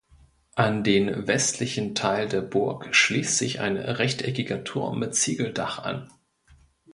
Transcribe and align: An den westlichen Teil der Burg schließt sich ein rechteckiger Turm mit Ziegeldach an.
An 0.55 0.83
den 0.83 1.27
westlichen 1.27 1.93
Teil 1.93 2.27
der 2.27 2.41
Burg 2.41 2.95
schließt 2.95 3.37
sich 3.37 3.59
ein 3.59 3.77
rechteckiger 3.77 4.63
Turm 4.63 4.97
mit 4.97 5.13
Ziegeldach 5.13 5.77
an. 5.77 6.09